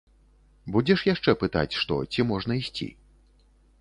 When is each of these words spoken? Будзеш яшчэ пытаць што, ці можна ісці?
Будзеш 0.75 1.03
яшчэ 1.09 1.35
пытаць 1.43 1.73
што, 1.81 1.99
ці 2.15 2.25
можна 2.33 2.59
ісці? 2.61 2.87